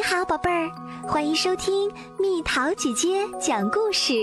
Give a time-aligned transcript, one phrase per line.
[0.00, 0.70] 你好，宝贝儿，
[1.06, 4.14] 欢迎收听蜜桃姐姐讲故事。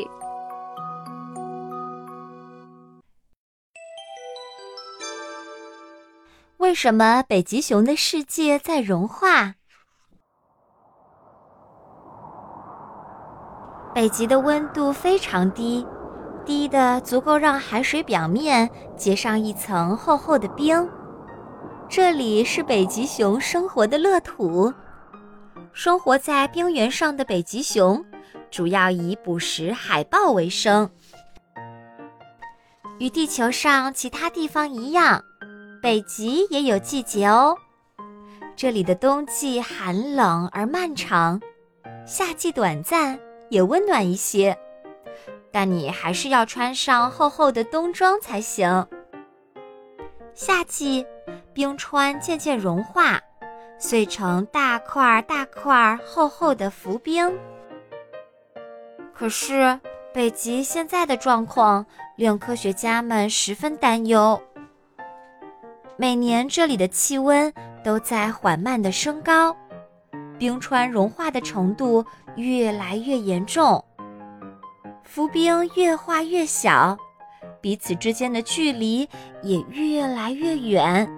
[6.57, 9.53] 为什么北极熊的世界在融化？
[13.93, 15.85] 北极的温度非常低，
[16.43, 20.89] 低的足够让海水表面结上一层厚厚的冰。
[21.87, 24.73] 这里是北极熊生活的乐土。
[25.77, 28.03] 生活在冰原上的北极熊，
[28.49, 30.89] 主要以捕食海豹为生。
[32.97, 35.23] 与地球上其他地方一样，
[35.79, 37.55] 北极也有季节哦。
[38.55, 41.39] 这里的冬季寒冷而漫长，
[42.07, 43.19] 夏季短暂
[43.51, 44.57] 也温暖一些，
[45.51, 48.87] 但你还是要穿上厚厚的冬装才行。
[50.33, 51.05] 夏季，
[51.53, 53.21] 冰川渐渐融化。
[53.79, 57.31] 碎成大块大块厚厚的浮冰。
[59.13, 59.79] 可是，
[60.13, 64.39] 北极现在的状况令科学家们十分担忧。
[65.95, 67.51] 每年这里的气温
[67.83, 69.55] 都在缓慢的升高，
[70.37, 73.83] 冰川融化的程度越来越严重，
[75.03, 76.95] 浮冰越化越小，
[77.59, 79.09] 彼此之间的距离
[79.41, 81.09] 也越来越远。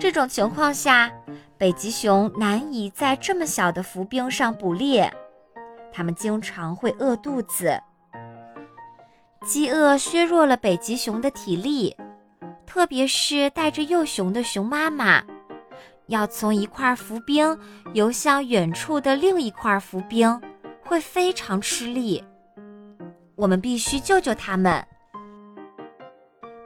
[0.00, 1.12] 这种情况下，
[1.58, 5.12] 北极熊难以在这么小的浮冰上捕猎，
[5.92, 7.78] 它们经常会饿肚子。
[9.44, 11.94] 饥饿削弱了北极熊的体力，
[12.66, 15.22] 特别是带着幼熊的熊妈妈，
[16.06, 17.58] 要从一块浮冰
[17.92, 20.40] 游向远处的另一块浮冰，
[20.82, 22.24] 会非常吃力。
[23.36, 24.82] 我们必须救救它们。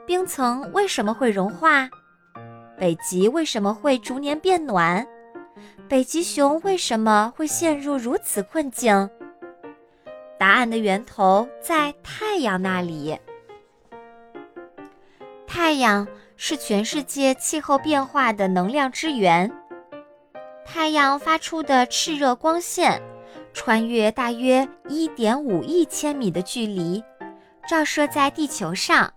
[0.07, 1.89] 冰层为什么会融化？
[2.77, 5.05] 北极为什么会逐年变暖？
[5.87, 9.09] 北极熊为什么会陷入如此困境？
[10.37, 13.17] 答案的源头在太阳那里。
[15.47, 19.49] 太阳是全世界气候变化的能量之源。
[20.65, 23.01] 太阳发出的炽热光线，
[23.53, 27.01] 穿越大约一点五亿千米的距离，
[27.69, 29.13] 照射在地球上。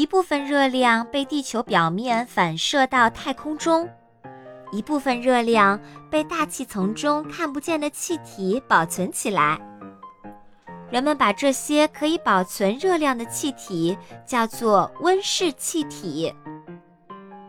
[0.00, 3.86] 一部分热量被地球表面反射到太空中，
[4.72, 5.78] 一部分热量
[6.08, 9.60] 被大气层中看不见的气体保存起来。
[10.88, 13.94] 人们把这些可以保存热量的气体
[14.24, 16.34] 叫做温室气体，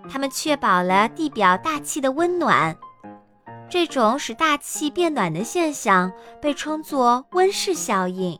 [0.09, 2.75] 它们确保了地表大气的温暖。
[3.69, 6.11] 这种使大气变暖的现象
[6.41, 8.37] 被称作温室效应。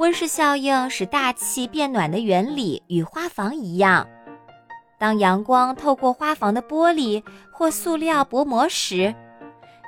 [0.00, 4.08] 温室效应使大气变暖的原理与花房一样。
[4.98, 7.22] 当阳光透过花房的玻璃
[7.52, 9.14] 或塑料薄膜时，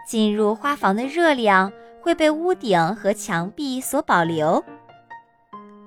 [0.06, 4.62] 进入花房的热量会被屋顶和墙壁所保留。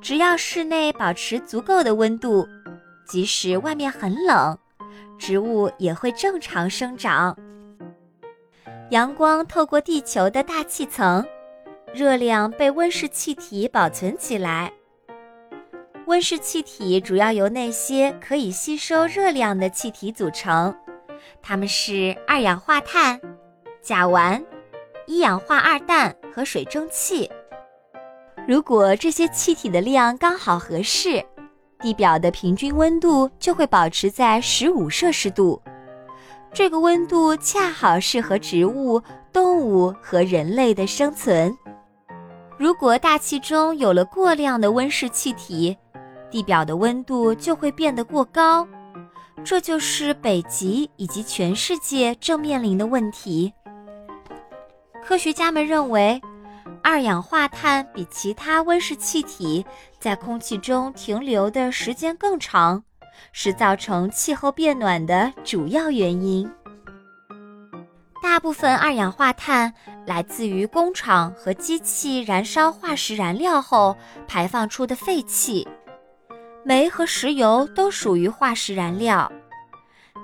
[0.02, 2.48] 只要室内保持足够的温度，
[3.06, 4.58] 即使外面很冷，
[5.20, 7.38] 植物也会正常生长。
[8.90, 11.24] 阳光透过地球的大气层。
[11.96, 14.70] 热量被温室气体保存起来。
[16.08, 20.76] 温室气体主要由那些可以吸收热量的气体组成，
[21.42, 23.18] 它们是二氧化碳、
[23.82, 24.44] 甲烷、
[25.08, 27.32] 一氧化二氮和水蒸气。
[28.46, 31.24] 如果这些气体的量刚好合适，
[31.80, 35.62] 地表的平均温度就会保持在十五摄氏度。
[36.54, 39.02] 这个温度恰好适合植物、
[39.32, 41.58] 动物和人类的生存。
[42.58, 45.78] 如果大气中有了过量的温室气体，
[46.32, 48.66] 地表的温度就会变得过高，
[49.44, 53.54] 这就是北极以及全世界正面临的问题。
[55.04, 56.20] 科学家们认为，
[56.82, 59.66] 二氧化碳比其他温室气体
[60.00, 62.82] 在空气中停留的时间更长，
[63.34, 66.50] 是造成气候变暖的主要原因。
[68.26, 69.72] 大部分二氧化碳
[70.08, 73.96] 来自于工厂和机器燃烧化石燃料后
[74.28, 75.66] 排放出的废气，
[76.64, 79.32] 煤和石油都属于化石燃料，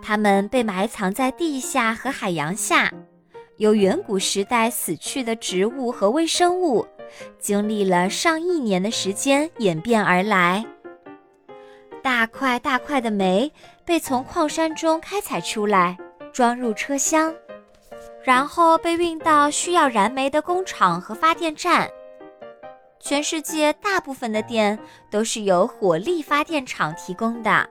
[0.01, 2.91] 它们被埋藏在地下和海洋下，
[3.57, 6.83] 由远古时代死去的植物和微生物，
[7.37, 10.65] 经历了上亿年的时间演变而来。
[12.01, 13.53] 大块大块的煤
[13.85, 15.95] 被从矿山中开采出来，
[16.33, 17.31] 装入车厢。
[18.23, 21.89] 然后被运到需要燃煤的工厂和发电站。
[22.99, 24.77] 全世界大部分的电
[25.09, 27.67] 都是由火力发电厂提供的。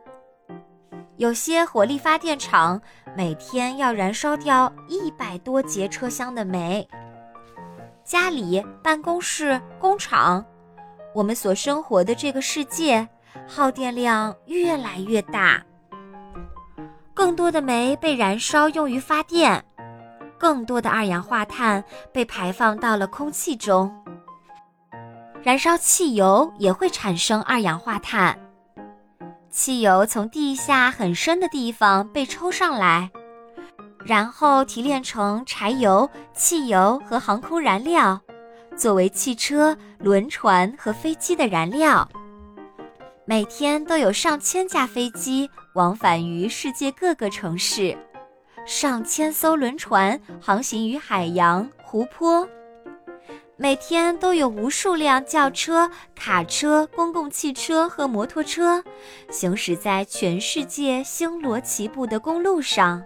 [1.16, 2.80] 有些火力发电厂
[3.16, 6.88] 每天要燃烧掉一百多节车厢的煤。
[8.02, 10.44] 家里、办公室、工厂，
[11.14, 13.06] 我们所生活的这个世界，
[13.46, 15.62] 耗电量越来越大。
[17.14, 19.62] 更多的煤被燃烧用于发电，
[20.40, 23.94] 更多的二氧化碳被排放到了空气中。
[25.42, 28.36] 燃烧汽油也会产生二氧化碳。
[29.50, 33.10] 汽油从地下很深的地方被抽上来，
[34.04, 38.18] 然后提炼成柴油、汽油和航空燃料，
[38.76, 42.08] 作为汽车、轮船和飞机的燃料。
[43.26, 47.96] 每天都有上千架飞机往返于世界各个城市，
[48.66, 52.48] 上千艘轮船航行于海洋、湖泊。
[53.56, 58.82] 每天都有无数辆轿车、卡车、公共汽车和摩托车
[59.30, 63.02] 行驶在全世界星罗棋布的公路上。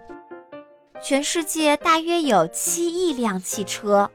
[1.01, 4.09] 全世界大约有七亿辆汽车。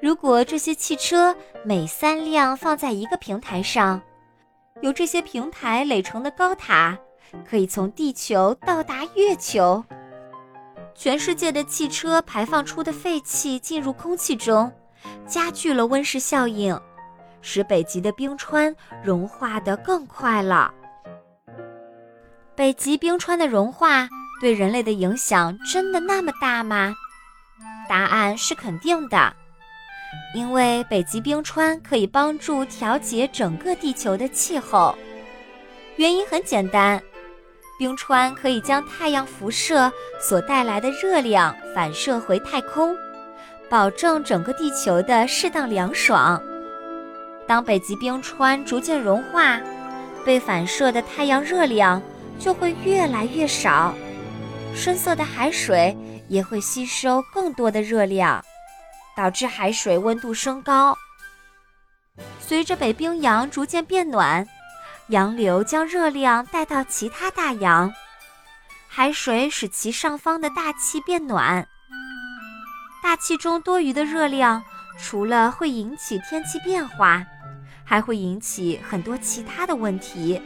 [0.00, 4.00] 如果这些汽车每三辆放在一个平台上，
[4.80, 6.96] 由这些平台垒成的高塔
[7.46, 9.84] 可以从地球到达月球。
[10.96, 14.72] 全世界的汽车排放出的废气进入空气中。
[15.26, 16.78] 加剧了温室效应，
[17.40, 20.72] 使北极的冰川融化得更快了。
[22.56, 24.08] 北极冰川的融化
[24.40, 26.94] 对人类的影响真的那么大吗？
[27.88, 29.32] 答案是肯定的，
[30.34, 34.96] 因为北极冰川可以帮助调节整个地球的气候。
[35.96, 37.00] 原因很简单，
[37.78, 42.96] 冰川可以将太阳辐射所带来的热量反射回太空。
[43.68, 46.40] 保证整个地球的适当凉爽。
[47.48, 49.60] 当北极冰川逐渐融化，
[50.24, 52.00] 被反射的太阳热量
[52.38, 53.92] 就会越来越少，
[54.74, 55.96] 深色的海水
[56.28, 58.44] 也会吸收更多的热量，
[59.16, 60.96] 导致海水温度升高。
[62.40, 64.46] 随着北冰洋逐渐变暖，
[65.08, 67.92] 洋流将热量带到其他大洋，
[68.88, 71.68] 海水使其上方的大气变暖。
[73.04, 74.64] 大气中多余的热量，
[74.98, 77.24] 除了会引起天气变化，
[77.84, 80.42] 还会引起很多其他的问题。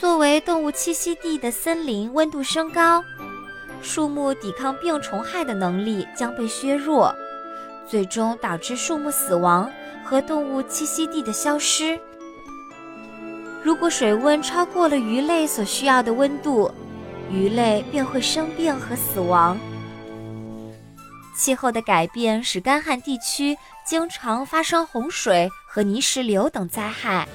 [0.00, 3.04] 作为动物栖息地的森林温度升高，
[3.80, 7.14] 树木抵抗病虫害的能力将被削弱，
[7.86, 9.70] 最终导致树木死亡
[10.04, 11.96] 和动物栖息地的消失。
[13.62, 16.70] 如果水温超过了鱼类所需要的温度，
[17.30, 19.58] 鱼类便会生病和死亡。
[21.36, 27.28] 气候的改变使干旱地区经常发生洪水和泥石流等灾害，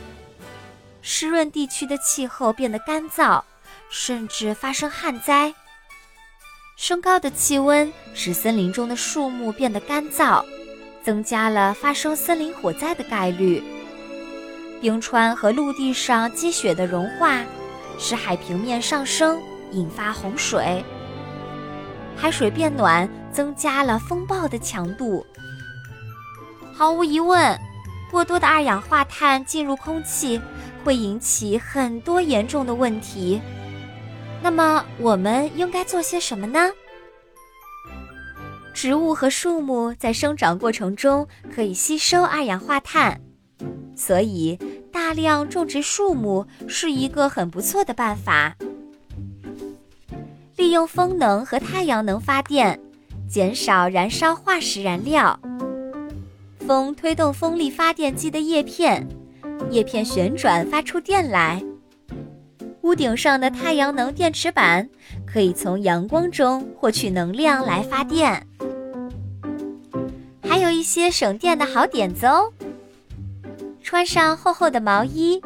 [1.02, 3.42] 湿润地区的气候变得干燥，
[3.90, 5.54] 甚至发生旱灾。
[6.76, 10.44] 升高的气温使森林中的树木变得干燥，
[11.04, 13.64] 增加了发生森林火灾的概率。
[14.82, 17.42] 冰川和陆地上积雪的融化，
[17.98, 19.42] 使海平面上升，
[19.72, 20.84] 引发洪水。
[22.16, 23.10] 海水变暖。
[23.36, 25.26] 增加了风暴的强度。
[26.74, 27.60] 毫无疑问，
[28.10, 30.40] 过多的二氧化碳进入空气
[30.86, 33.42] 会引起很多严重的问题。
[34.42, 36.72] 那么，我们应该做些什么呢？
[38.74, 43.20] 植物和树木在生长过程中可以吸收二氧化碳，
[43.96, 44.58] 所以
[44.92, 48.56] 大量种植树木是一个很不错的办法。
[50.58, 52.80] 利用风能和太阳能发电。
[53.28, 55.38] 减少燃烧化石燃料。
[56.60, 59.06] 风推动风力发电机的叶片，
[59.72, 61.62] 叶片旋转发出电来。
[62.82, 64.88] 屋顶上的太阳能电池板
[65.26, 68.46] 可以从阳光中获取能量来发电。
[70.44, 72.54] 还有一些省电的好点子哦。
[73.86, 75.40] 穿上厚厚的毛衣，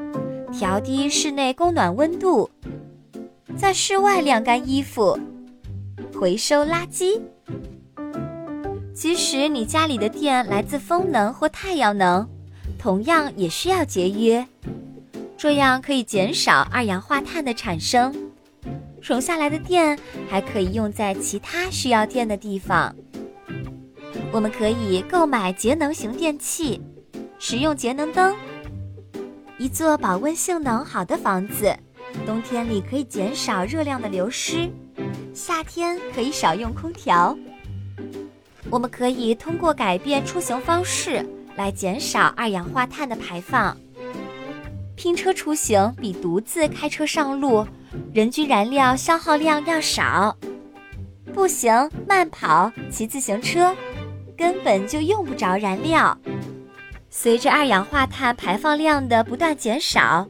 [0.53, 2.50] 调低室内供暖温度，
[3.58, 5.19] 在室外晾干衣服，
[6.17, 7.19] 回收垃圾。
[8.93, 12.25] 即使你家里的电来自风能或太阳能，
[12.79, 14.48] 同样也需要节约，
[15.36, 18.15] 这样可以减少二氧化碳的产生。
[19.01, 22.96] 省下来的电还可以用在其他需要电的地方。
[24.31, 26.81] 我们可以购买节能型电器，
[27.39, 28.36] 使用节能灯。
[29.58, 31.75] 一座保温性能好的房子，
[32.25, 34.69] 冬天里可以减少热量的流失，
[35.34, 37.36] 夏天可以少用空调。
[38.69, 43.75] 我们可以通过改变出行方式来减少二氧化碳的排放，
[44.96, 47.65] 拼车出行比独自开车上路，
[48.13, 50.38] 人均燃料消耗量要少。
[51.34, 53.75] 步行、慢跑、骑自行车，
[54.38, 56.17] 根本就用不着燃料。
[57.21, 60.25] 随着二氧化碳排放量的不断减少，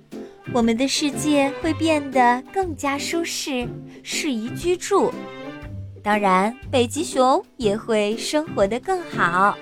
[0.51, 3.69] 我们的世界会变得更加舒适，
[4.01, 5.13] 适宜居住。
[6.03, 9.55] 当然，北极熊也会生活得更好。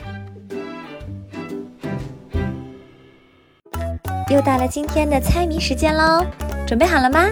[4.29, 6.25] 又到了今天的猜谜时间喽，
[6.65, 7.25] 准备好了吗？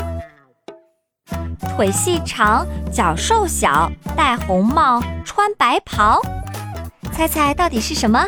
[1.78, 6.22] 腿细长，脚瘦小，戴红帽，穿白袍，
[7.14, 8.28] 猜猜到底是什么？